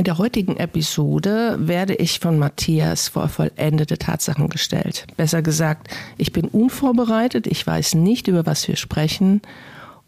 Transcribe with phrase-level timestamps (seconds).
[0.00, 5.06] In der heutigen Episode werde ich von Matthias vor vollendete Tatsachen gestellt.
[5.18, 9.42] Besser gesagt, ich bin unvorbereitet, ich weiß nicht, über was wir sprechen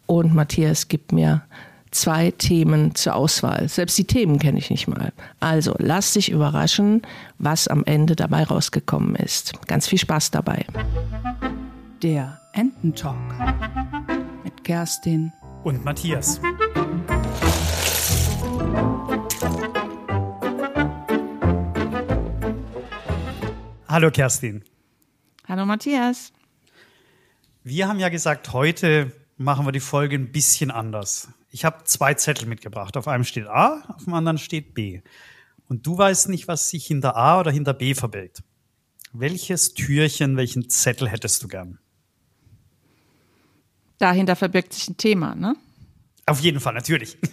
[0.06, 1.42] und Matthias gibt mir
[1.90, 3.68] zwei Themen zur Auswahl.
[3.68, 5.12] Selbst die Themen kenne ich nicht mal.
[5.40, 7.02] Also lass dich überraschen,
[7.38, 9.52] was am Ende dabei rausgekommen ist.
[9.66, 10.64] Ganz viel Spaß dabei.
[12.02, 13.18] Der Ententalk
[14.42, 15.34] mit Kerstin
[15.64, 16.40] und Matthias.
[23.92, 24.64] Hallo Kerstin.
[25.46, 26.32] Hallo Matthias.
[27.62, 31.28] Wir haben ja gesagt, heute machen wir die Folge ein bisschen anders.
[31.50, 32.96] Ich habe zwei Zettel mitgebracht.
[32.96, 35.02] Auf einem steht A, auf dem anderen steht B.
[35.68, 38.42] Und du weißt nicht, was sich hinter A oder hinter B verbirgt.
[39.12, 41.78] Welches Türchen, welchen Zettel hättest du gern?
[43.98, 45.54] Dahinter verbirgt sich ein Thema, ne?
[46.32, 47.18] Auf jeden Fall, natürlich.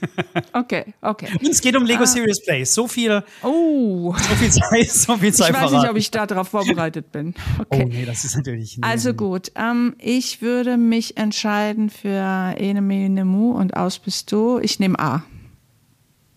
[0.52, 1.28] Okay, okay.
[1.40, 2.08] Und es geht um Lego ah.
[2.08, 2.64] Serious Play.
[2.64, 4.14] So viel, oh.
[4.18, 5.82] so viel Zeit, so viel Zeit Ich weiß verraten.
[5.82, 7.34] nicht, ob ich darauf vorbereitet bin.
[7.60, 7.84] Okay.
[7.86, 8.78] Oh nee, das ist natürlich.
[8.78, 8.86] Nee.
[8.86, 14.60] Also gut, ähm, ich würde mich entscheiden für Ene Mene Mu und Aus bist du.
[14.60, 15.24] Ich nehme A.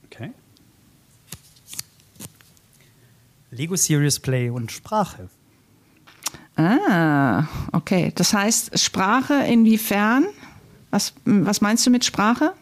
[0.07, 0.31] Okay.
[3.51, 5.29] Lego Serious Play und Sprache.
[6.57, 8.13] Ah, okay.
[8.15, 10.27] Das heißt, Sprache inwiefern?
[10.93, 12.53] Was, was meinst du mit Sprache?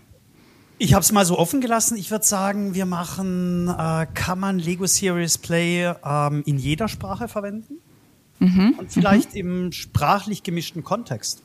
[0.78, 1.98] Ich habe es mal so offen gelassen.
[1.98, 7.26] Ich würde sagen, wir machen, äh, kann man Lego Series Play ähm, in jeder Sprache
[7.26, 7.74] verwenden?
[8.38, 8.76] Mhm.
[8.78, 9.40] Und vielleicht mhm.
[9.40, 11.42] im sprachlich gemischten Kontext.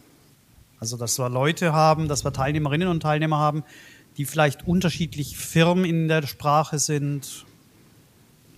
[0.80, 3.64] Also, dass wir Leute haben, dass wir Teilnehmerinnen und Teilnehmer haben,
[4.18, 7.46] die vielleicht unterschiedlich firm in der Sprache sind.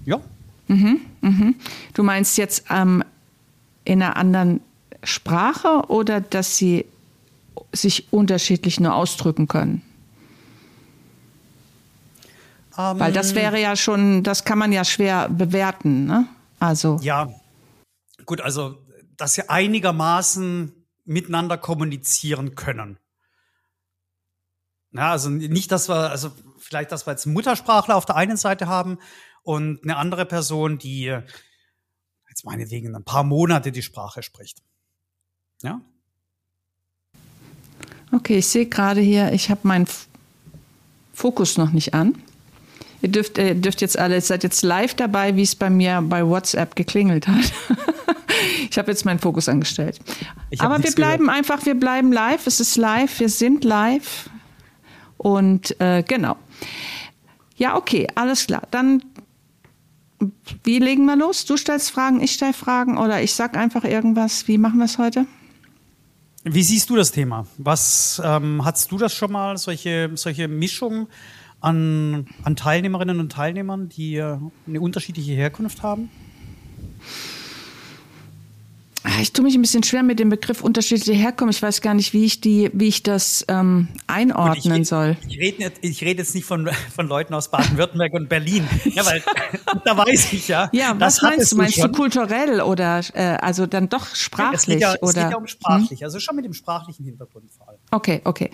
[0.05, 0.19] Ja.
[0.67, 1.55] Mhm, mhm.
[1.93, 3.05] Du meinst jetzt ähm,
[3.85, 4.59] in einer anderen
[5.01, 6.85] Sprache oder dass sie
[7.71, 9.81] sich unterschiedlich nur ausdrücken können?
[12.77, 16.27] Um, ähm, Weil das wäre ja schon, das kann man ja schwer bewerten, ne?
[16.59, 16.99] Also.
[17.01, 17.29] Ja.
[18.25, 18.77] Gut, also,
[19.15, 20.73] dass sie einigermaßen
[21.05, 22.99] miteinander kommunizieren können.
[24.91, 28.67] Ja, also nicht, dass wir, also vielleicht, dass wir jetzt Muttersprachler auf der einen Seite
[28.67, 28.99] haben
[29.43, 31.03] und eine andere Person, die
[32.29, 34.61] jetzt meinetwegen ein paar Monate die Sprache spricht.
[35.61, 35.81] Ja?
[38.11, 39.85] Okay, ich sehe gerade hier, ich habe meinen
[41.13, 42.15] Fokus noch nicht an.
[43.01, 46.25] Ihr dürft, ihr dürft jetzt alle, seid jetzt live dabei, wie es bei mir bei
[46.25, 47.51] WhatsApp geklingelt hat.
[48.69, 49.99] ich habe jetzt meinen Fokus angestellt.
[50.59, 51.37] Aber wir bleiben gehört.
[51.37, 52.47] einfach, wir bleiben live.
[52.47, 54.29] Es ist live, wir sind live.
[55.17, 56.37] Und äh, genau.
[57.55, 58.63] Ja, okay, alles klar.
[58.71, 59.03] Dann,
[60.63, 61.45] wie legen wir los?
[61.45, 64.47] Du stellst Fragen, ich stelle Fragen oder ich sag einfach irgendwas.
[64.47, 65.25] Wie machen wir es heute?
[66.49, 67.45] Wie siehst du das Thema?
[67.57, 71.07] Was ähm, hast du das schon mal, solche, solche Mischungen
[71.59, 76.09] an, an Teilnehmerinnen und Teilnehmern, die äh, eine unterschiedliche Herkunft haben?
[79.09, 81.59] Ah, ich tue mich ein bisschen schwer mit dem Begriff unterschiedliche Herkunft.
[81.59, 85.15] Ich weiß gar nicht, wie ich die, wie ich das ähm, einordnen ich, soll.
[85.29, 88.67] Ich rede jetzt, ich rede jetzt nicht von, von Leuten aus Baden-Württemberg und Berlin.
[88.83, 89.23] Ja, weil
[89.85, 90.69] da weiß ich ja.
[90.73, 91.55] Ja, was meinst du?
[91.55, 94.59] Meinst du kulturell oder äh, also dann doch sprachlich?
[94.59, 95.07] Es geht ja, oder?
[95.07, 96.05] Es geht ja um sprachlich, hm?
[96.05, 97.79] also schon mit dem sprachlichen Hintergrund vor allem.
[97.91, 98.51] Okay, okay.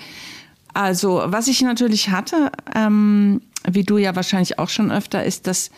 [0.76, 5.72] Also, was ich natürlich hatte, ähm, wie du ja wahrscheinlich auch schon öfter, ist, dass,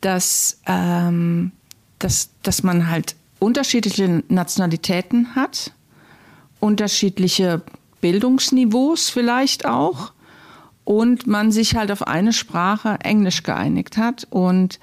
[0.00, 1.52] dass, ähm,
[1.98, 5.72] dass, dass man halt unterschiedliche Nationalitäten hat,
[6.60, 7.62] unterschiedliche
[8.00, 10.12] Bildungsniveaus vielleicht auch
[10.84, 14.78] und man sich halt auf eine Sprache Englisch geeinigt hat und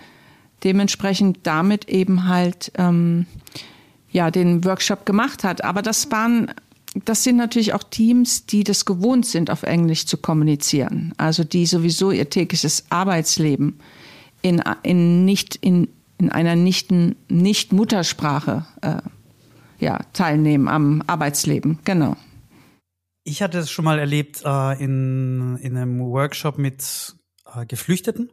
[0.63, 3.25] dementsprechend damit eben halt ähm,
[4.11, 5.63] ja den Workshop gemacht hat.
[5.63, 6.53] Aber das waren
[7.05, 11.13] das sind natürlich auch Teams, die das gewohnt sind, auf Englisch zu kommunizieren.
[11.17, 13.79] Also die sowieso ihr tägliches Arbeitsleben
[14.41, 15.87] in, in nicht in
[16.17, 19.01] in einer nicht, nicht Muttersprache äh,
[19.79, 21.79] ja, teilnehmen am Arbeitsleben.
[21.83, 22.15] Genau.
[23.23, 27.15] Ich hatte es schon mal erlebt äh, in, in einem Workshop mit
[27.53, 28.29] äh, Geflüchteten.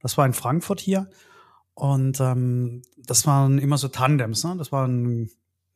[0.00, 1.08] Das war in Frankfurt hier.
[1.74, 4.44] Und ähm, das waren immer so Tandems.
[4.44, 4.54] Ne?
[4.58, 5.30] Das war ein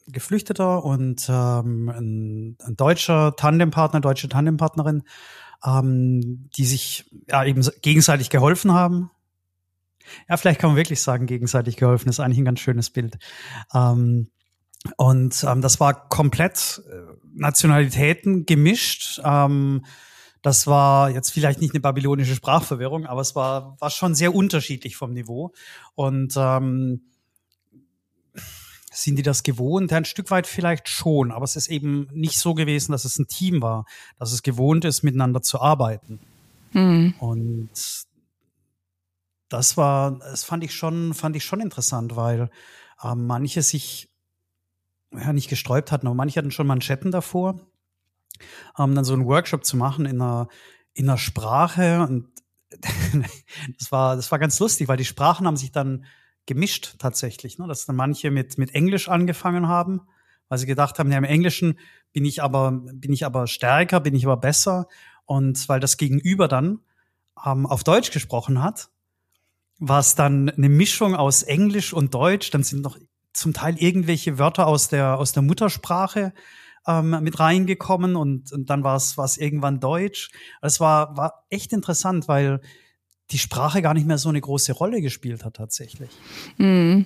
[0.06, 5.02] Geflüchteter und ähm, ein, ein deutscher Tandempartner, deutsche Tandempartnerin,
[5.64, 9.10] ähm, die sich ja eben gegenseitig geholfen haben
[10.28, 12.08] ja, vielleicht kann man wirklich sagen, gegenseitig geholfen.
[12.08, 13.18] Ist eigentlich ein ganz schönes Bild.
[13.74, 14.30] Ähm,
[14.96, 19.20] und ähm, das war komplett äh, Nationalitäten gemischt.
[19.24, 19.84] Ähm,
[20.42, 24.96] das war jetzt vielleicht nicht eine babylonische Sprachverwirrung, aber es war, war schon sehr unterschiedlich
[24.96, 25.52] vom Niveau.
[25.94, 27.02] Und ähm,
[28.90, 29.92] sind die das gewohnt?
[29.92, 33.28] Ein Stück weit vielleicht schon, aber es ist eben nicht so gewesen, dass es ein
[33.28, 33.84] Team war,
[34.18, 36.20] dass es gewohnt ist, miteinander zu arbeiten.
[36.72, 37.14] Mhm.
[37.18, 37.70] Und
[39.48, 42.50] das war, das fand ich schon, fand ich schon interessant, weil
[43.02, 44.10] äh, manche sich
[45.12, 47.60] ja nicht gesträubt hatten, aber manche hatten schon Manschetten davor,
[48.78, 50.48] ähm, dann so einen Workshop zu machen in einer,
[50.92, 52.28] in einer Sprache und
[53.78, 56.04] das war, das war ganz lustig, weil die Sprachen haben sich dann
[56.44, 57.66] gemischt tatsächlich, ne?
[57.66, 60.02] dass dann manche mit, mit Englisch angefangen haben,
[60.48, 61.78] weil sie gedacht haben, ja, im Englischen
[62.12, 64.88] bin ich aber, bin ich aber stärker, bin ich aber besser
[65.24, 66.80] und weil das Gegenüber dann
[67.44, 68.90] ähm, auf Deutsch gesprochen hat,
[69.78, 72.50] war es dann eine Mischung aus Englisch und Deutsch.
[72.50, 72.98] Dann sind noch
[73.32, 76.32] zum Teil irgendwelche Wörter aus der, aus der Muttersprache
[76.86, 80.30] ähm, mit reingekommen und, und dann war es irgendwann Deutsch.
[80.62, 82.60] Es war, war echt interessant, weil
[83.30, 86.10] die Sprache gar nicht mehr so eine große Rolle gespielt hat tatsächlich.
[86.56, 87.02] Mm.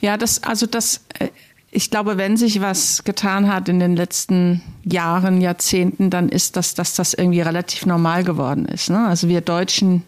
[0.00, 1.30] Ja, das, also das, äh,
[1.72, 6.74] ich glaube, wenn sich was getan hat in den letzten Jahren, Jahrzehnten, dann ist das,
[6.74, 8.90] dass das irgendwie relativ normal geworden ist.
[8.90, 9.04] Ne?
[9.04, 10.04] Also wir Deutschen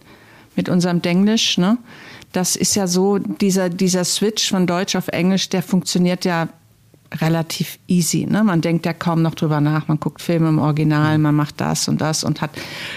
[0.56, 1.78] mit unserem Denglisch, ne?
[2.32, 6.48] Das ist ja so, dieser, dieser Switch von Deutsch auf Englisch, der funktioniert ja
[7.14, 8.26] relativ easy.
[8.26, 8.42] Ne?
[8.44, 9.88] Man denkt ja kaum noch drüber nach.
[9.88, 12.50] Man guckt Filme im Original, man macht das und das und hat,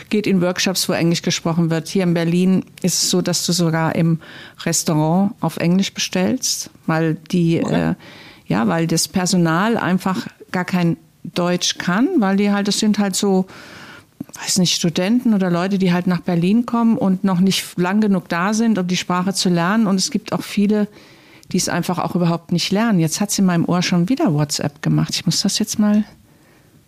[0.10, 1.88] geht in Workshops, wo Englisch gesprochen wird.
[1.88, 4.20] Hier in Berlin ist es so, dass du sogar im
[4.66, 7.92] Restaurant auf Englisch bestellst, weil die, okay.
[7.92, 7.96] äh,
[8.48, 13.16] ja, weil das Personal einfach gar kein Deutsch kann, weil die halt, das sind halt
[13.16, 13.46] so,
[14.42, 18.30] weiß nicht, Studenten oder Leute, die halt nach Berlin kommen und noch nicht lang genug
[18.30, 19.88] da sind, um die Sprache zu lernen.
[19.88, 20.88] Und es gibt auch viele,
[21.52, 23.00] die es einfach auch überhaupt nicht lernen.
[23.00, 25.16] Jetzt hat sie in meinem Ohr schon wieder WhatsApp gemacht.
[25.16, 26.04] Ich muss das jetzt mal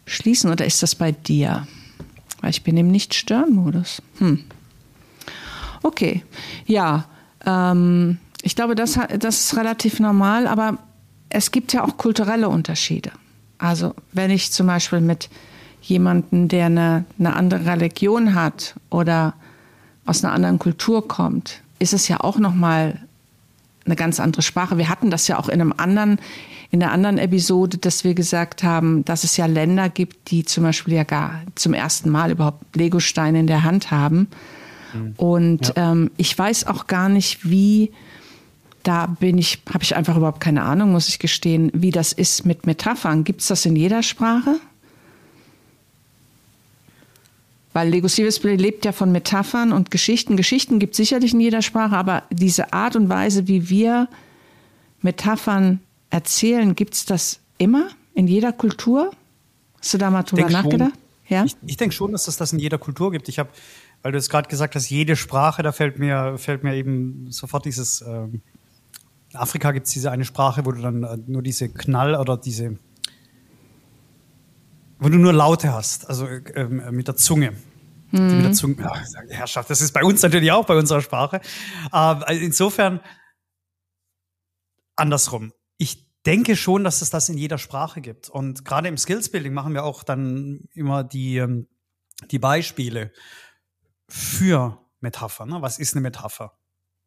[0.05, 1.67] schließen oder ist das bei dir?
[2.41, 4.01] Weil ich bin im Nicht-Stören-Modus.
[4.19, 4.43] Hm.
[5.83, 6.23] Okay,
[6.65, 7.05] ja,
[7.45, 10.77] ähm, ich glaube, das, das ist relativ normal, aber
[11.29, 13.11] es gibt ja auch kulturelle Unterschiede.
[13.57, 15.29] Also wenn ich zum Beispiel mit
[15.81, 19.33] jemandem, der eine, eine andere Religion hat oder
[20.05, 22.99] aus einer anderen Kultur kommt, ist es ja auch noch mal
[23.85, 24.77] eine ganz andere Sprache.
[24.77, 26.19] Wir hatten das ja auch in einem anderen,
[26.69, 30.63] in der anderen Episode, dass wir gesagt haben, dass es ja Länder gibt, die zum
[30.63, 34.27] Beispiel ja gar zum ersten Mal überhaupt Legosteine in der Hand haben.
[34.93, 35.13] Mhm.
[35.17, 35.91] Und ja.
[35.91, 37.91] ähm, ich weiß auch gar nicht, wie
[38.83, 42.45] da bin ich, habe ich einfach überhaupt keine Ahnung, muss ich gestehen, wie das ist
[42.45, 43.23] mit Metaphern.
[43.23, 44.59] Gibt es das in jeder Sprache?
[47.73, 50.35] Weil Lego Serious Play lebt ja von Metaphern und Geschichten.
[50.35, 54.09] Geschichten gibt es sicherlich in jeder Sprache, aber diese Art und Weise, wie wir
[55.01, 55.79] Metaphern
[56.09, 59.11] erzählen, gibt es das immer in jeder Kultur?
[59.79, 60.93] Hast du da mal drüber nachgedacht?
[61.27, 61.45] Ja?
[61.45, 63.29] Ich, ich denke schon, dass es das in jeder Kultur gibt.
[63.29, 63.49] Ich habe,
[64.01, 67.65] weil du es gerade gesagt hast, jede Sprache, da fällt mir, fällt mir eben sofort
[67.65, 68.41] dieses, ähm,
[69.31, 72.35] in Afrika gibt es diese eine Sprache, wo du dann äh, nur diese Knall oder
[72.35, 72.77] diese
[75.01, 77.53] wo du nur Laute hast, also ähm, mit der Zunge.
[78.11, 78.35] Mhm.
[78.35, 78.93] Mit der Zunge, ja,
[79.29, 81.41] Herrschaft, das ist bei uns natürlich auch bei unserer Sprache.
[81.89, 83.01] Also insofern
[84.95, 85.53] andersrum.
[85.77, 88.29] Ich denke schon, dass es das in jeder Sprache gibt.
[88.29, 91.67] Und gerade im Skillsbuilding machen wir auch dann immer die, ähm,
[92.29, 93.11] die Beispiele
[94.07, 95.49] für Metaphern.
[95.49, 95.61] Ne?
[95.63, 96.53] Was ist eine Metapher?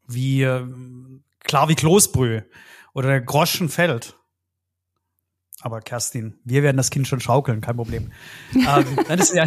[0.08, 2.44] Wie ähm, klar wie Kloßbrühe
[2.92, 4.16] oder der Groschen fällt.
[5.64, 8.10] Aber Kerstin, wir werden das Kind schon schaukeln, kein Problem.
[8.54, 9.46] ähm, das, ja,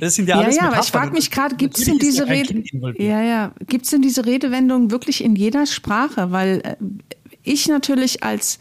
[0.00, 2.26] das, sind ja, alles Ja, ja, aber ich frage mich gerade, gibt es denn diese
[2.26, 2.64] Rede,
[2.96, 6.32] ja, ja, gibt es denn diese Redewendung wirklich in jeder Sprache?
[6.32, 6.76] Weil äh,
[7.42, 8.58] ich natürlich als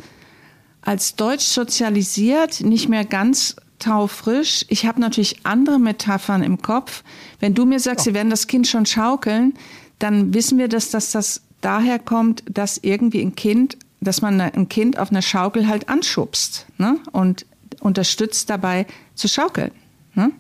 [0.82, 4.66] als Deutsch sozialisiert nicht mehr ganz taufrisch.
[4.68, 7.04] Ich habe natürlich andere Metaphern im Kopf.
[7.40, 8.12] Wenn du mir sagst, ja.
[8.12, 9.54] wir werden das Kind schon schaukeln,
[10.00, 14.70] dann wissen wir, dass, dass das daher kommt, dass irgendwie ein Kind dass man ein
[14.70, 16.98] Kind auf einer Schaukel halt anschubst ne?
[17.12, 17.46] und
[17.82, 19.72] unterstützt dabei zu schaukeln.
[20.16, 20.32] Ne?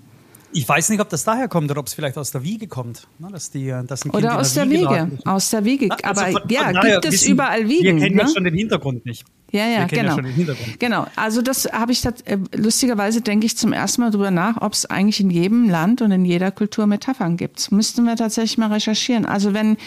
[0.51, 3.07] Ich weiß nicht, ob das daher kommt oder ob es vielleicht aus der Wiege kommt.
[3.19, 3.29] Ne?
[3.31, 5.11] Dass die, dass ein kind oder aus der, der Wiege.
[5.25, 5.89] Aus der Wiege.
[6.03, 7.97] Also Aber von, ja, gibt es überall Wiegen.
[7.97, 8.23] Wir kennen ne?
[8.23, 9.25] ja schon den Hintergrund nicht.
[9.51, 10.17] Ja, ja, genau.
[10.17, 11.07] Ja genau.
[11.15, 12.11] Also das habe ich äh,
[12.55, 16.11] lustigerweise denke ich zum ersten Mal drüber nach, ob es eigentlich in jedem Land und
[16.11, 17.71] in jeder Kultur Metaphern gibt.
[17.71, 19.25] Müssten wir tatsächlich mal recherchieren.
[19.25, 19.77] Also wenn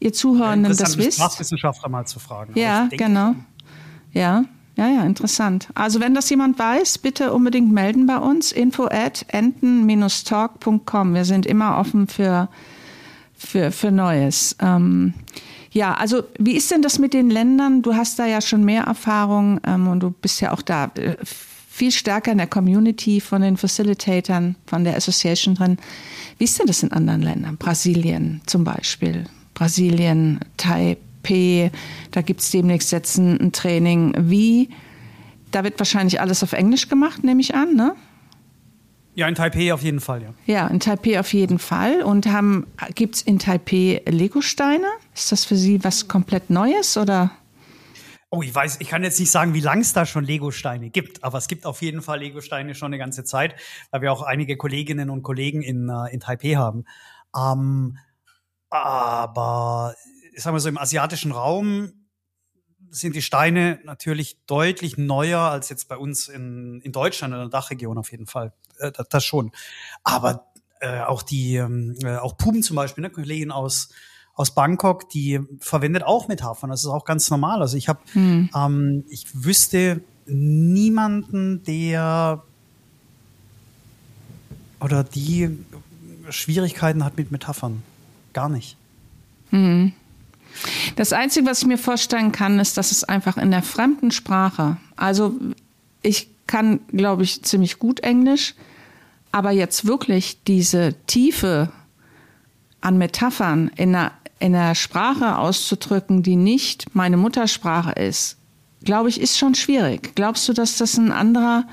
[0.00, 1.18] ihr Zuhörenden ja, das wisst.
[1.18, 2.52] Sprachwissenschaftler mal zu fragen.
[2.58, 3.34] Ja, genau.
[4.12, 4.44] Ja,
[4.76, 5.68] ja, ja, interessant.
[5.74, 8.52] Also wenn das jemand weiß, bitte unbedingt melden bei uns.
[8.52, 11.14] Info at enten-talk.com.
[11.14, 12.48] Wir sind immer offen für,
[13.34, 14.56] für, für Neues.
[14.60, 15.14] Ähm,
[15.72, 17.80] ja, also wie ist denn das mit den Ländern?
[17.80, 21.16] Du hast da ja schon mehr Erfahrung ähm, und du bist ja auch da äh,
[21.72, 25.78] viel stärker in der Community von den Facilitatern, von der Association drin.
[26.36, 27.56] Wie ist denn das in anderen Ländern?
[27.56, 29.24] Brasilien zum Beispiel.
[29.54, 31.70] Brasilien, Taipei,
[32.10, 34.14] da gibt es demnächst jetzt ein, ein Training.
[34.18, 34.68] Wie?
[35.52, 37.94] Da wird wahrscheinlich alles auf Englisch gemacht, nehme ich an, ne?
[39.14, 40.34] Ja, in Taipei auf jeden Fall, ja.
[40.46, 42.02] Ja, in Taipei auf jeden Fall.
[42.02, 42.26] Und
[42.94, 44.86] gibt es in Taipei Legosteine?
[45.14, 47.30] Ist das für Sie was komplett Neues oder?
[48.30, 51.22] Oh, ich weiß, ich kann jetzt nicht sagen, wie lang es da schon Lego-Steine gibt,
[51.22, 53.54] aber es gibt auf jeden Fall Lego-Steine schon eine ganze Zeit,
[53.90, 56.86] weil wir auch einige Kolleginnen und Kollegen in, uh, in Taipei haben.
[57.36, 57.98] Ähm,
[58.70, 59.94] aber
[60.34, 61.92] ich sag mal so, im asiatischen Raum
[62.92, 67.48] sind die Steine natürlich deutlich neuer als jetzt bei uns in, in Deutschland, in der
[67.48, 68.52] Dachregion auf jeden Fall.
[68.78, 69.50] Äh, das, das, schon.
[70.04, 70.46] Aber
[70.80, 73.88] äh, auch die, ähm, äh, auch Puben zum Beispiel, ne, Kollegen aus
[74.34, 76.70] aus Bangkok, die verwendet auch Metaphern.
[76.70, 77.60] Das ist auch ganz normal.
[77.60, 78.48] Also ich habe, hm.
[78.54, 82.42] ähm, ich wüsste niemanden, der
[84.80, 85.50] oder die
[86.30, 87.82] Schwierigkeiten hat mit Metaphern.
[88.32, 88.76] Gar nicht.
[89.50, 89.92] Hm.
[90.96, 94.76] Das Einzige, was ich mir vorstellen kann, ist, dass es einfach in der fremden Sprache,
[94.96, 95.34] also
[96.02, 98.54] ich kann, glaube ich, ziemlich gut Englisch,
[99.30, 101.72] aber jetzt wirklich diese Tiefe
[102.80, 108.38] an Metaphern in einer in einer Sprache auszudrücken, die nicht meine Muttersprache ist,
[108.82, 110.16] glaube ich, ist schon schwierig.
[110.16, 111.64] Glaubst du, dass das ein anderer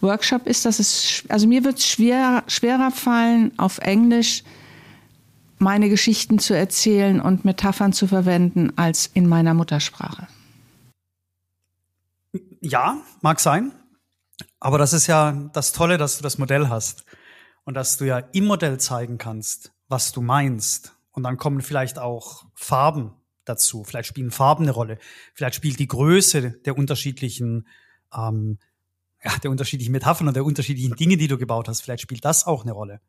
[0.00, 0.64] Workshop ist?
[0.64, 4.42] Dass es, also mir wird es schwer, schwerer fallen, auf Englisch
[5.60, 10.28] meine Geschichten zu erzählen und Metaphern zu verwenden als in meiner Muttersprache.
[12.60, 13.72] Ja, mag sein.
[14.60, 17.04] Aber das ist ja das Tolle, dass du das Modell hast
[17.64, 21.98] und dass du ja im Modell zeigen kannst, was du meinst und dann kommen vielleicht
[21.98, 23.12] auch Farben
[23.44, 23.82] dazu.
[23.82, 24.98] Vielleicht spielen Farben eine Rolle.
[25.34, 27.66] Vielleicht spielt die Größe der unterschiedlichen,
[28.16, 28.58] ähm,
[29.24, 31.80] ja, der unterschiedlichen Metaphern und der unterschiedlichen Dinge, die du gebaut hast.
[31.80, 33.00] Vielleicht spielt das auch eine Rolle.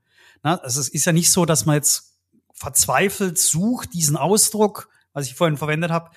[0.42, 2.18] Na, also es ist ja nicht so, dass man jetzt
[2.60, 6.12] verzweifelt sucht, diesen Ausdruck, was ich vorhin verwendet habe,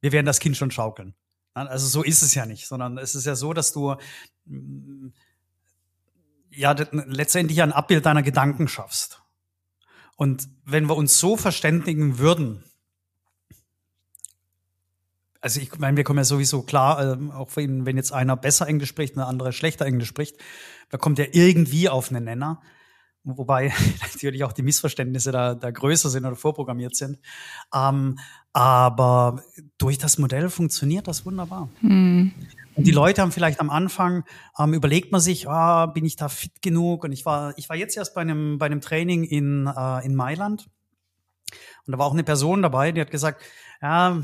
[0.00, 1.14] wir werden das Kind schon schaukeln.
[1.54, 3.96] Also so ist es ja nicht, sondern es ist ja so, dass du
[4.44, 5.08] mm,
[6.50, 9.22] ja letztendlich ein Abbild deiner Gedanken schaffst.
[10.16, 12.64] Und wenn wir uns so verständigen würden,
[15.40, 18.68] also ich meine, wir kommen ja sowieso klar, äh, auch wenn, wenn jetzt einer besser
[18.68, 20.36] Englisch spricht und der andere schlechter Englisch spricht,
[20.90, 22.60] da kommt ja irgendwie auf einen Nenner.
[23.36, 23.72] Wobei
[24.12, 27.18] natürlich auch die Missverständnisse da, da größer sind oder vorprogrammiert sind.
[27.74, 28.18] Ähm,
[28.52, 29.42] aber
[29.76, 31.68] durch das Modell funktioniert das wunderbar.
[31.80, 32.32] Hm.
[32.74, 34.24] Und die Leute haben vielleicht am Anfang,
[34.58, 37.04] ähm, überlegt man sich, ah, bin ich da fit genug?
[37.04, 40.14] Und ich war, ich war jetzt erst bei einem, bei einem Training in, äh, in
[40.14, 40.68] Mailand.
[41.86, 43.42] Und da war auch eine Person dabei, die hat gesagt,
[43.82, 44.20] ja,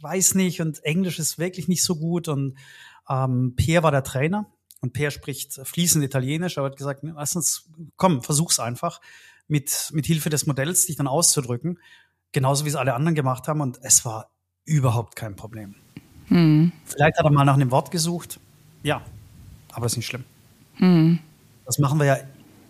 [0.00, 2.28] weiß nicht und Englisch ist wirklich nicht so gut.
[2.28, 2.56] Und
[3.08, 4.46] ähm, Peer war der Trainer
[4.80, 9.00] und Peer spricht fließend Italienisch, aber hat gesagt, lass uns, komm, versuch's einfach,
[9.48, 11.78] mit, mit Hilfe des Modells dich dann auszudrücken.
[12.32, 13.60] Genauso wie es alle anderen gemacht haben.
[13.60, 14.30] Und es war
[14.64, 15.74] überhaupt kein Problem.
[16.26, 16.72] Hm.
[16.84, 18.38] Vielleicht hat er mal nach einem Wort gesucht.
[18.82, 19.02] Ja,
[19.72, 20.24] aber ist nicht schlimm.
[20.74, 21.18] Hm.
[21.64, 22.18] Das machen wir ja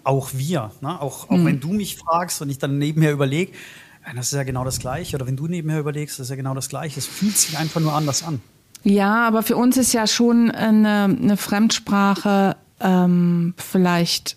[0.04, 0.70] auch wir.
[0.80, 1.00] Ne?
[1.00, 1.44] Auch, auch hm.
[1.44, 3.52] wenn du mich fragst und ich dann nebenher überlege,
[4.14, 5.16] das ist ja genau das Gleiche.
[5.16, 6.98] Oder wenn du nebenher überlegst, das ist ja genau das Gleiche.
[6.98, 8.40] Es fühlt sich einfach nur anders an.
[8.84, 14.36] Ja, aber für uns ist ja schon eine, eine Fremdsprache ähm, vielleicht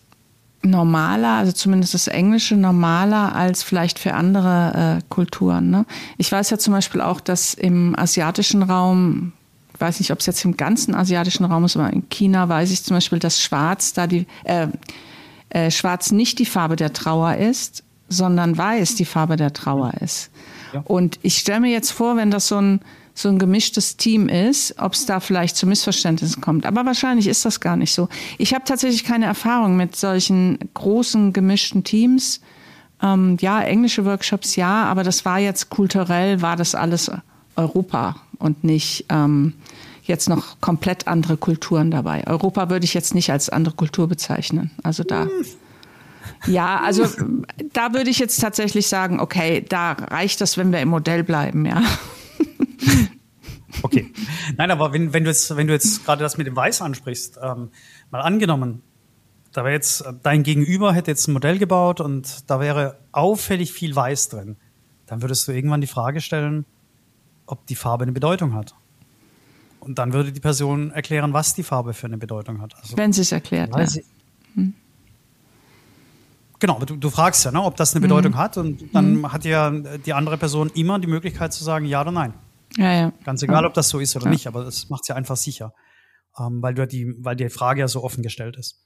[0.63, 5.69] normaler, also zumindest das Englische normaler als vielleicht für andere äh, Kulturen.
[5.69, 5.85] Ne?
[6.17, 9.33] Ich weiß ja zum Beispiel auch, dass im asiatischen Raum,
[9.73, 12.71] ich weiß nicht, ob es jetzt im ganzen asiatischen Raum ist, aber in China weiß
[12.71, 14.67] ich zum Beispiel, dass Schwarz da die äh,
[15.49, 20.29] äh, Schwarz nicht die Farbe der Trauer ist, sondern Weiß die Farbe der Trauer ist.
[20.73, 20.81] Ja.
[20.85, 22.81] Und ich stelle mir jetzt vor, wenn das so ein
[23.13, 26.65] so ein gemischtes Team ist, ob es da vielleicht zu Missverständnissen kommt.
[26.65, 28.07] Aber wahrscheinlich ist das gar nicht so.
[28.37, 32.41] Ich habe tatsächlich keine Erfahrung mit solchen großen gemischten Teams.
[33.01, 37.11] Ähm, ja, englische Workshops ja, aber das war jetzt kulturell, war das alles
[37.55, 39.53] Europa und nicht ähm,
[40.03, 42.25] jetzt noch komplett andere Kulturen dabei.
[42.27, 44.71] Europa würde ich jetzt nicht als andere Kultur bezeichnen.
[44.83, 45.27] Also da.
[46.47, 47.05] Ja, also
[47.73, 51.65] da würde ich jetzt tatsächlich sagen, okay, da reicht das, wenn wir im Modell bleiben,
[51.65, 51.81] ja.
[53.83, 54.11] Okay.
[54.57, 57.39] Nein, aber wenn, wenn du jetzt, wenn du jetzt gerade das mit dem Weiß ansprichst,
[57.41, 57.69] ähm,
[58.11, 58.81] mal angenommen,
[59.53, 63.95] da wäre jetzt dein Gegenüber hätte jetzt ein Modell gebaut und da wäre auffällig viel
[63.95, 64.57] Weiß drin,
[65.07, 66.65] dann würdest du irgendwann die Frage stellen,
[67.45, 68.75] ob die Farbe eine Bedeutung hat.
[69.79, 72.75] Und dann würde die Person erklären, was die Farbe für eine Bedeutung hat.
[72.77, 73.75] Also, Wenn sie es erklärt.
[73.75, 73.87] Ja.
[73.87, 74.05] Sie,
[74.53, 74.73] hm.
[76.59, 78.37] Genau, du, du fragst ja, ne, ob das eine Bedeutung mhm.
[78.37, 79.33] hat und dann mhm.
[79.33, 82.35] hat ja die andere Person immer die Möglichkeit zu sagen ja oder nein.
[82.77, 83.13] Ja, ja.
[83.23, 84.31] Ganz egal, ob das so ist oder ja.
[84.31, 85.73] nicht, aber das macht es ja einfach sicher,
[86.37, 88.85] ähm, weil du die, weil die Frage ja so offen gestellt ist.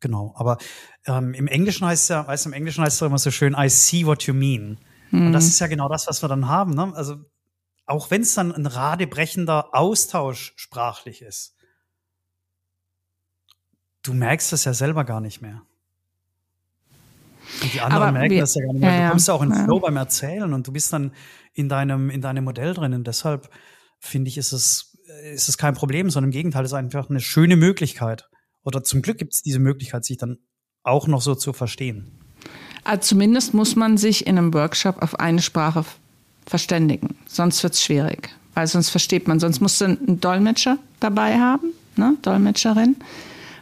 [0.00, 0.58] Genau, aber
[1.06, 3.56] ähm, im Englischen heißt es ja, weißt du, im Englischen heißt es immer so schön,
[3.58, 4.78] I see what you mean.
[5.10, 5.28] Mhm.
[5.28, 6.74] Und das ist ja genau das, was wir dann haben.
[6.74, 6.92] Ne?
[6.94, 7.16] Also
[7.86, 11.56] auch wenn es dann ein radebrechender Austausch sprachlich ist,
[14.02, 15.62] du merkst das ja selber gar nicht mehr.
[17.62, 18.94] Und die anderen Aber merken wir- das ja gar nicht mehr.
[18.94, 19.64] ja, du kommst ja auch in Ja.
[19.64, 21.12] Flow beim Erzählen und du bist dann
[21.54, 22.94] in deinem, in deinem Modell drin.
[22.94, 23.48] Und deshalb
[23.98, 24.96] finde ich, ist es,
[25.32, 28.28] ist es kein Problem, sondern im Gegenteil, es ist einfach eine schöne Möglichkeit.
[28.62, 30.38] Oder zum Glück gibt es diese Möglichkeit, sich dann
[30.82, 32.18] auch noch so zu verstehen.
[32.84, 35.84] Also zumindest muss man sich in einem Workshop auf eine Sprache
[36.46, 37.16] verständigen.
[37.26, 38.30] Sonst wird es schwierig.
[38.54, 39.40] Weil sonst versteht man.
[39.40, 42.16] Sonst musst du einen Dolmetscher dabei haben, ne?
[42.22, 42.96] Dolmetscherin.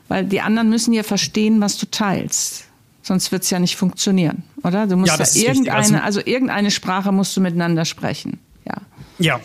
[0.09, 2.66] Weil die anderen müssen ja verstehen, was du teilst.
[3.07, 4.89] Sonst wird es ja nicht funktionieren, oder?
[4.89, 5.49] Du musst Ja, ja, das ist richtig.
[5.49, 8.41] irgendeine, Also- also irgendeine Sprache musst du miteinander sprechen.
[8.65, 8.83] Ja.
[9.19, 9.41] Ja.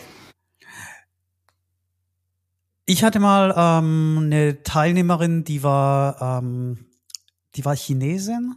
[2.86, 6.86] Ich hatte mal ähm, eine Teilnehmerin, die war, ähm,
[7.54, 8.56] die war Chinesin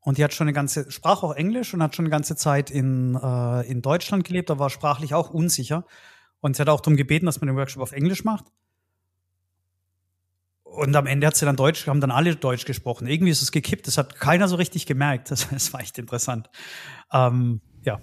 [0.00, 2.70] und die hat schon eine ganze, sprach auch Englisch und hat schon eine ganze Zeit
[2.70, 5.86] in, äh, in Deutschland gelebt, aber war sprachlich auch unsicher.
[6.40, 8.44] Und sie hat auch darum gebeten, dass man den Workshop auf Englisch macht.
[10.76, 13.06] Und am Ende hat sie dann Deutsch, haben dann alle Deutsch gesprochen.
[13.06, 15.30] Irgendwie ist es gekippt, das hat keiner so richtig gemerkt.
[15.36, 16.48] Das, das war echt interessant.
[17.12, 17.98] Ähm, ja.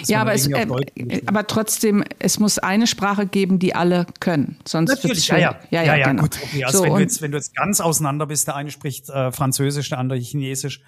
[0.00, 0.92] Dass Ja, aber, es, äh, Deutsch-
[1.26, 4.58] aber trotzdem, es muss eine Sprache geben, die alle können.
[4.66, 5.70] Sonst Natürlich, ja, schwierig.
[5.70, 6.22] ja, ja, ja, genau.
[6.22, 6.38] gut.
[6.42, 9.08] Okay, also so, wenn, du jetzt, wenn du jetzt ganz auseinander bist, der eine spricht
[9.10, 10.82] äh, Französisch, der andere Chinesisch,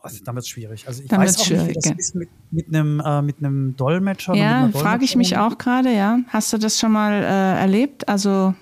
[0.00, 0.86] also, dann wird es schwierig.
[0.86, 1.94] Also ich Dann weiß auch nicht, wie schwierig, das ja.
[1.96, 4.34] ist mit, mit einem äh, mit einem Dolmetscher.
[4.34, 6.20] Ja, frage ich mich auch gerade, ja.
[6.28, 8.08] Hast du das schon mal äh, erlebt?
[8.08, 8.54] Also,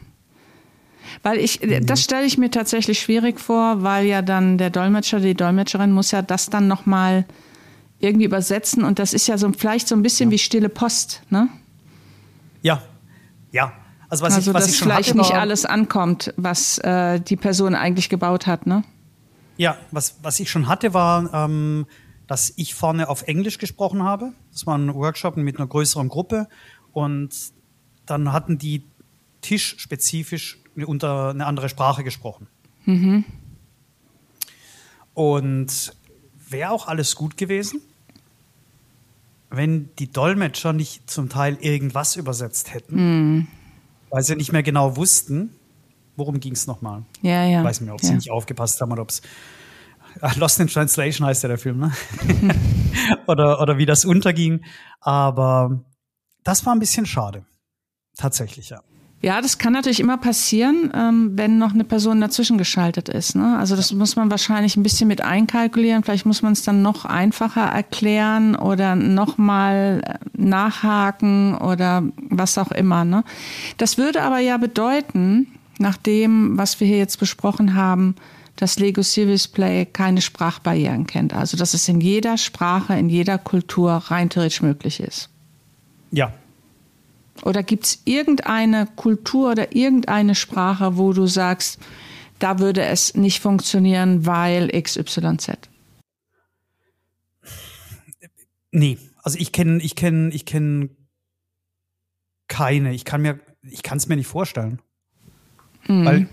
[1.23, 1.87] weil ich, Mhm.
[1.87, 6.11] das stelle ich mir tatsächlich schwierig vor, weil ja dann der Dolmetscher, die Dolmetscherin muss
[6.11, 7.25] ja das dann nochmal
[7.99, 11.49] irgendwie übersetzen und das ist ja so vielleicht so ein bisschen wie stille Post, ne?
[12.63, 12.83] Ja,
[13.53, 13.73] ja.
[14.09, 16.79] Also was also, ich, was dass ich schon vielleicht hatte, nicht war, alles ankommt, was
[16.79, 18.85] äh, die Person eigentlich gebaut hat, ne?
[19.57, 21.87] Ja, was, was ich schon hatte, war, ähm,
[22.27, 24.33] dass ich vorne auf Englisch gesprochen habe.
[24.53, 26.49] Das war ein Workshop mit einer größeren Gruppe.
[26.93, 27.31] Und
[28.05, 28.85] dann hatten die
[29.41, 32.49] tischspezifisch unter, eine andere Sprache gesprochen.
[35.15, 35.97] Und
[36.49, 37.81] wäre auch alles gut gewesen,
[39.51, 43.49] wenn die Dolmetscher nicht zum Teil irgendwas übersetzt hätten,
[44.11, 45.51] weil sie nicht mehr genau wussten,
[46.17, 47.05] worum ging es nochmal.
[47.23, 47.61] Ja, ja.
[47.61, 48.15] Ich weiß nicht mehr, ob sie ja.
[48.15, 49.23] nicht aufgepasst haben oder ob es
[50.37, 51.93] Lost in Translation heißt ja der Film, ne?
[53.27, 54.65] oder, oder wie das unterging.
[55.01, 55.85] Aber
[56.43, 57.45] das war ein bisschen schade.
[58.17, 58.83] Tatsächlich, ja.
[59.27, 63.35] Ja, das kann natürlich immer passieren, ähm, wenn noch eine Person dazwischen geschaltet ist.
[63.35, 63.59] Ne?
[63.59, 66.05] Also das muss man wahrscheinlich ein bisschen mit einkalkulieren.
[66.05, 73.05] Vielleicht muss man es dann noch einfacher erklären oder nochmal nachhaken oder was auch immer.
[73.05, 73.25] Ne?
[73.79, 75.49] Das würde aber ja bedeuten,
[75.81, 78.15] nach dem, was wir hier jetzt besprochen haben,
[78.55, 81.35] dass Lego Serious Play keine Sprachbarrieren kennt.
[81.35, 85.31] Also dass es in jeder Sprache, in jeder Kultur rein theoretisch möglich ist.
[86.13, 86.33] Ja.
[87.43, 91.79] Oder gibt es irgendeine Kultur oder irgendeine Sprache, wo du sagst,
[92.39, 95.53] da würde es nicht funktionieren, weil XYZ?
[98.73, 100.91] Nee, also ich kenne, ich kenne, ich kenne
[102.49, 102.95] keine.
[102.95, 104.81] Ich kann mir, ich kann es mir nicht vorstellen.
[105.89, 106.29] Weil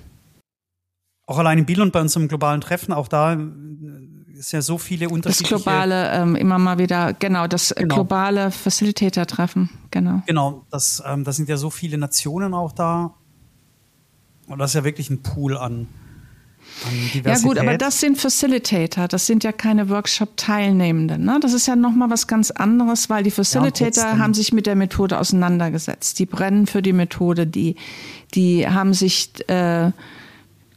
[1.26, 3.38] auch allein in Billund bei unserem globalen Treffen, auch da
[4.39, 5.56] ist ja so viele Das unterschiedliche.
[5.56, 7.96] globale, ähm, immer mal wieder, genau, das Genau.
[7.96, 10.22] globale Facilitator-Treffen, genau.
[10.26, 13.13] Genau, das, ähm, da sind ja so viele Nationen auch da.
[14.48, 15.88] Und das ist ja wirklich ein Pool an,
[17.24, 21.24] Ja gut, aber das sind Facilitator, das sind ja keine Workshop-Teilnehmenden.
[21.24, 21.39] Ne?
[21.41, 24.19] Das ist ja nochmal was ganz anderes, weil die Facilitator trotzdem.
[24.19, 26.17] haben sich mit der Methode auseinandergesetzt.
[26.19, 27.76] Die brennen für die Methode, die,
[28.34, 29.91] die haben sich, äh,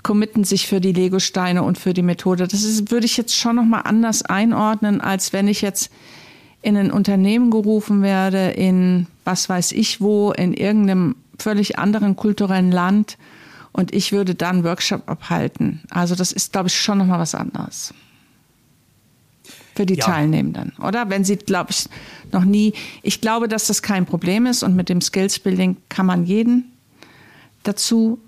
[0.07, 2.47] committen sich für die Lego-Steine und für die Methode.
[2.47, 5.91] Das ist, würde ich jetzt schon nochmal anders einordnen, als wenn ich jetzt
[6.63, 12.71] in ein Unternehmen gerufen werde, in was weiß ich wo, in irgendeinem völlig anderen kulturellen
[12.71, 13.19] Land
[13.73, 15.83] und ich würde dann Workshop abhalten.
[15.91, 17.93] Also das ist, glaube ich, schon nochmal was anderes.
[19.75, 20.05] Für die Ja.
[20.05, 21.11] Teilnehmenden, oder?
[21.11, 21.89] Wenn sie, glaube ich,
[22.31, 26.07] noch nie, ich glaube, dass das kein Problem ist und mit dem Skills Building kann
[26.07, 26.71] man jeden
[27.65, 28.21] dazu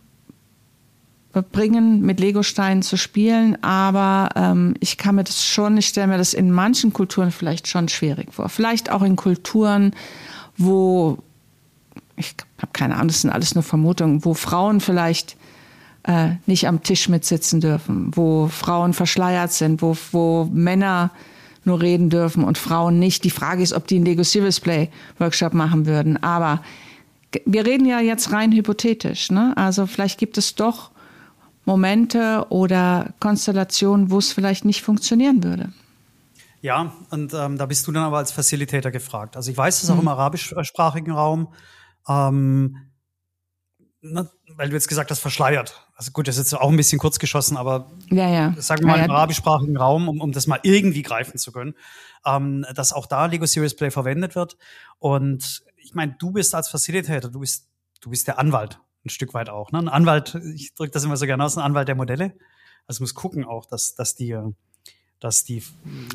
[1.33, 6.19] bringen, mit Legosteinen zu spielen, aber ähm, ich kann mir das schon, ich stelle mir
[6.19, 8.49] das in manchen Kulturen vielleicht schon schwierig vor.
[8.49, 9.95] Vielleicht auch in Kulturen,
[10.57, 11.19] wo,
[12.17, 15.37] ich habe keine Ahnung, das sind alles nur Vermutungen, wo Frauen vielleicht
[16.05, 21.11] äh, nicht am Tisch mitsitzen dürfen, wo Frauen verschleiert sind, wo, wo Männer
[21.65, 23.25] nur reden dürfen und Frauen nicht.
[23.25, 24.89] Die Frage ist, ob die einen Lego Serious Play
[25.19, 26.21] Workshop machen würden.
[26.23, 26.63] Aber
[27.45, 29.31] wir reden ja jetzt rein hypothetisch.
[29.31, 29.53] Ne?
[29.57, 30.91] Also vielleicht gibt es doch
[31.69, 35.71] Momente oder Konstellationen, wo es vielleicht nicht funktionieren würde.
[36.63, 39.37] Ja, und ähm, da bist du dann aber als Facilitator gefragt.
[39.37, 41.53] Also ich weiß das auch im arabischsprachigen Raum.
[42.09, 42.79] Ähm,
[44.01, 45.87] ne, weil du jetzt gesagt hast, verschleiert.
[45.95, 48.55] Also gut, das ist jetzt auch ein bisschen kurz geschossen, aber ja, ja.
[48.57, 51.75] sagen wir mal ja, im arabischsprachigen Raum, um, um das mal irgendwie greifen zu können,
[52.25, 54.57] ähm, dass auch da Lego Serious Play verwendet wird.
[54.99, 57.69] Und ich meine, du bist als Facilitator, du bist,
[58.01, 59.73] du bist der Anwalt ein Stück weit auch.
[59.73, 59.79] Ne?
[59.79, 62.35] Ein Anwalt, ich drücke das immer so gerne aus, ein Anwalt der Modelle.
[62.87, 64.37] Also muss gucken auch, dass, dass die
[65.21, 65.63] dass die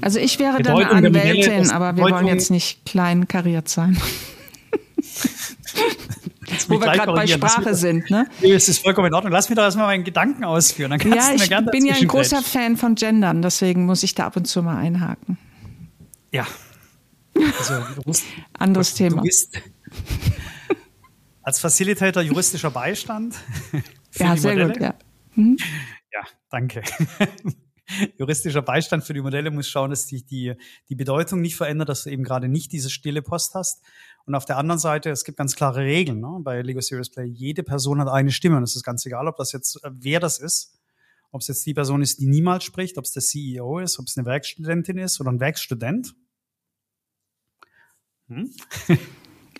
[0.02, 3.98] Also ich wäre dann eine Anwältin, aber wir wollen jetzt nicht klein kariert sein.
[6.68, 8.28] Wo wir gerade bei Sprache das, sind, ne?
[8.42, 9.34] Es ist vollkommen in Ordnung.
[9.34, 10.92] Lass mich doch erstmal meinen Gedanken ausführen.
[10.92, 14.04] Dann kannst ja, du mir ich bin ja ein großer Fan von Gendern, deswegen muss
[14.04, 15.38] ich da ab und zu mal einhaken.
[16.32, 16.48] Ja.
[17.36, 17.74] Also,
[18.58, 19.18] Anderes Thema.
[19.18, 19.58] Du bist
[21.44, 23.36] als Facilitator juristischer Beistand.
[24.16, 24.74] ja, sehr Modelle.
[24.74, 24.96] gut, ja.
[25.36, 25.58] Hm?
[26.12, 26.82] Ja, danke.
[28.18, 30.54] juristischer Beistand für die Modelle muss schauen, dass sich die,
[30.90, 33.84] die Bedeutung nicht verändert, dass du eben gerade nicht diese stille Post hast.
[34.26, 36.40] Und auf der anderen Seite, es gibt ganz klare Regeln ne?
[36.42, 37.26] bei Lego Serious Play.
[37.26, 40.20] Jede Person hat eine Stimme und es ist ganz egal, ob das jetzt, äh, wer
[40.20, 40.80] das ist.
[41.32, 44.06] Ob es jetzt die Person ist, die niemals spricht, ob es der CEO ist, ob
[44.06, 46.14] es eine Werkstudentin ist oder ein Werkstudent.
[48.28, 48.52] Hm?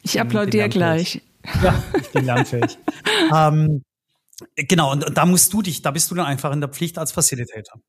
[0.04, 1.24] Ich applaudiere gleich.
[1.62, 2.78] Ja, ich bin lernfähig.
[3.36, 3.84] ähm,
[4.56, 6.98] genau, und, und da musst du dich, da bist du dann einfach in der Pflicht
[6.98, 7.82] als Facilitator.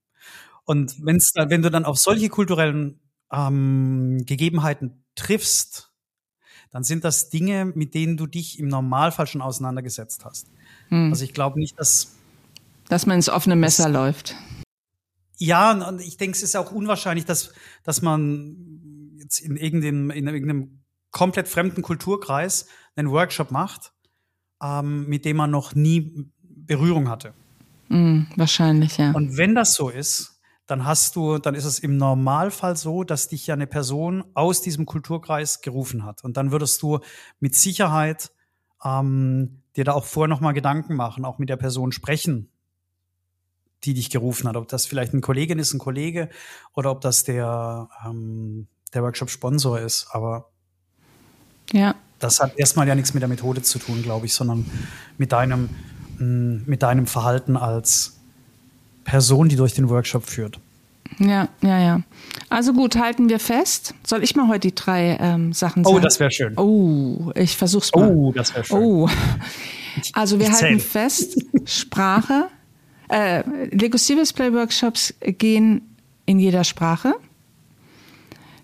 [0.64, 3.00] Und wenn's, wenn du dann auf solche kulturellen
[3.32, 5.92] ähm, Gegebenheiten triffst,
[6.70, 10.48] dann sind das Dinge, mit denen du dich im Normalfall schon auseinandergesetzt hast.
[10.88, 11.10] Hm.
[11.10, 12.16] Also ich glaube nicht, dass
[12.88, 14.36] dass man ins offene Messer läuft.
[15.38, 20.26] Ja, und ich denke, es ist auch unwahrscheinlich, dass dass man jetzt in irgendeinem in
[20.26, 20.83] irgendeinem
[21.14, 23.92] komplett fremden Kulturkreis einen Workshop macht,
[24.62, 27.32] ähm, mit dem man noch nie Berührung hatte.
[27.88, 29.12] Mm, wahrscheinlich, ja.
[29.12, 33.28] Und wenn das so ist, dann hast du, dann ist es im Normalfall so, dass
[33.28, 36.24] dich ja eine Person aus diesem Kulturkreis gerufen hat.
[36.24, 36.98] Und dann würdest du
[37.38, 38.32] mit Sicherheit
[38.82, 42.50] ähm, dir da auch vorher nochmal Gedanken machen, auch mit der Person sprechen,
[43.84, 44.56] die dich gerufen hat.
[44.56, 46.28] Ob das vielleicht eine Kollegin ist, ein Kollege
[46.72, 50.08] oder ob das der, ähm, der Workshop-Sponsor ist.
[50.10, 50.50] Aber
[51.74, 51.94] ja.
[52.20, 54.64] das hat erstmal ja nichts mit der Methode zu tun, glaube ich, sondern
[55.18, 55.68] mit deinem,
[56.18, 58.16] mm, mit deinem Verhalten als
[59.04, 60.58] Person, die durch den Workshop führt.
[61.18, 62.00] Ja, ja, ja.
[62.48, 63.94] Also gut, halten wir fest.
[64.06, 65.96] Soll ich mal heute die drei ähm, Sachen oh, sagen?
[65.96, 66.56] Oh, das wäre schön.
[66.56, 68.08] Oh, ich versuch's mal.
[68.08, 68.78] Oh, das wäre schön.
[68.78, 69.08] Oh.
[70.12, 72.48] Also wir halten fest, Sprache.
[73.08, 75.82] Äh, Lego Serious Play Workshops gehen
[76.26, 77.14] in jeder Sprache.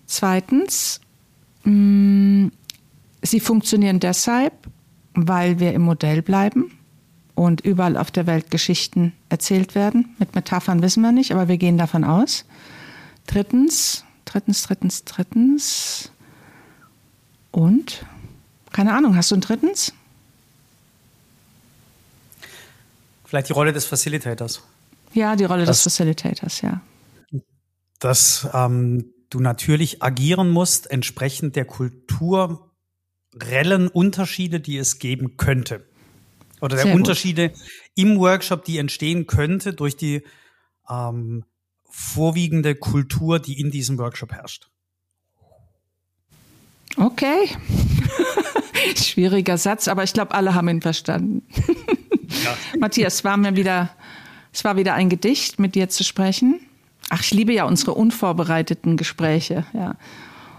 [0.07, 0.99] Zweitens,
[1.63, 2.51] mh, mm,
[3.21, 4.53] sie funktionieren deshalb,
[5.13, 6.77] weil wir im Modell bleiben
[7.35, 10.15] und überall auf der Welt Geschichten erzählt werden.
[10.19, 12.45] Mit Metaphern wissen wir nicht, aber wir gehen davon aus.
[13.27, 16.11] Drittens, drittens, drittens, drittens.
[17.51, 18.05] Und?
[18.71, 19.93] Keine Ahnung, hast du ein drittens?
[23.25, 24.61] Vielleicht die Rolle des Facilitators.
[25.13, 26.81] Ja, die Rolle das, des Facilitators, ja.
[27.99, 31.65] Dass ähm, du natürlich agieren musst entsprechend der
[33.31, 35.85] kulturellen Unterschiede, die es geben könnte.
[36.59, 37.59] Oder der Sehr Unterschiede gut.
[37.95, 40.23] im Workshop, die entstehen könnte durch die
[40.89, 41.43] ähm,
[41.89, 44.69] vorwiegende Kultur, die in diesem Workshop herrscht.
[46.97, 47.49] Okay.
[48.95, 51.43] Schwieriger Satz, aber ich glaube, alle haben ihn verstanden.
[52.43, 52.55] ja.
[52.79, 53.89] Matthias, es war mir wieder,
[54.53, 56.59] es war wieder ein Gedicht, mit dir zu sprechen.
[57.09, 59.95] Ach, ich liebe ja unsere unvorbereiteten Gespräche, ja.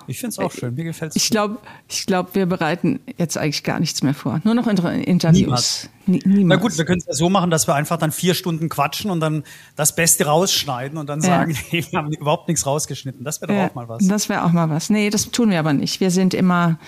[0.07, 1.17] Ich finde es auch schön, mir gefällt es.
[1.17, 4.41] Ich glaube, ich glaub, wir bereiten jetzt eigentlich gar nichts mehr vor.
[4.45, 5.41] Nur noch Interviews.
[5.41, 5.91] Niemals.
[6.07, 6.45] Niemals.
[6.45, 9.11] Na gut, wir können es ja so machen, dass wir einfach dann vier Stunden quatschen
[9.11, 9.45] und dann
[9.77, 11.27] das Beste rausschneiden und dann ja.
[11.27, 13.25] sagen, nee, wir haben überhaupt nichts rausgeschnitten.
[13.25, 14.07] Das wäre doch ja, auch mal was.
[14.07, 14.91] Das wäre auch mal was.
[14.91, 16.01] Nee, das tun wir aber nicht.
[16.01, 16.79] Wir sind immer,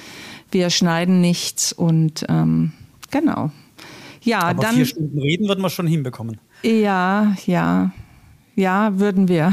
[0.51, 2.73] wir schneiden nichts und ähm,
[3.11, 3.51] genau.
[4.23, 4.75] Ja, aber dann.
[4.77, 6.41] Vier Stunden reden würden wir schon hinbekommen.
[6.63, 7.93] Ja, ja.
[8.57, 9.53] Ja, würden wir.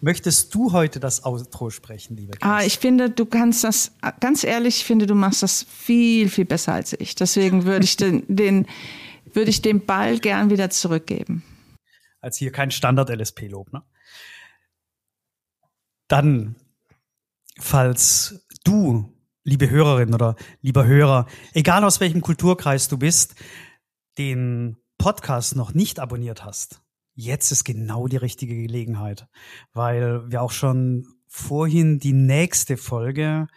[0.00, 2.42] Möchtest du heute das Outro sprechen, liebe Chris?
[2.42, 6.44] Ah, ich finde, du kannst das, ganz ehrlich, ich finde, du machst das viel, viel
[6.44, 7.14] besser als ich.
[7.14, 8.66] Deswegen würde ich den, den,
[9.32, 11.42] würde ich den Ball gern wieder zurückgeben.
[12.20, 13.82] Als hier kein Standard-LSP-Lob, ne?
[16.08, 16.54] Dann,
[17.58, 23.34] falls du, liebe Hörerin oder lieber Hörer, egal aus welchem Kulturkreis du bist,
[24.18, 26.80] den Podcast noch nicht abonniert hast,
[27.16, 29.26] jetzt ist genau die richtige Gelegenheit,
[29.72, 33.48] weil wir auch schon vorhin die nächste Folge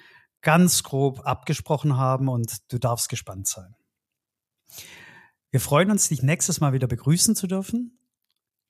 [0.42, 3.76] ganz grob abgesprochen haben und du darfst gespannt sein.
[5.52, 7.98] Wir freuen uns, dich nächstes Mal wieder begrüßen zu dürfen.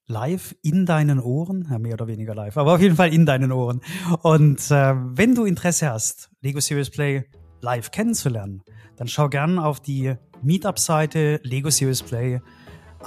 [0.07, 3.51] Live in deinen Ohren, ja, mehr oder weniger live, aber auf jeden Fall in deinen
[3.51, 3.81] Ohren.
[4.23, 7.25] Und äh, wenn du Interesse hast, Lego Serious Play
[7.61, 8.63] live kennenzulernen,
[8.95, 12.41] dann schau gern auf die Meetup-Seite Lego Serious Play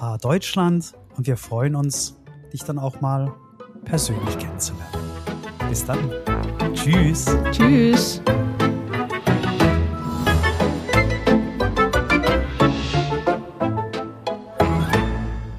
[0.00, 2.16] äh, Deutschland und wir freuen uns,
[2.52, 3.32] dich dann auch mal
[3.84, 4.92] persönlich kennenzulernen.
[5.68, 6.10] Bis dann.
[6.74, 7.26] Tschüss.
[7.50, 8.22] Tschüss.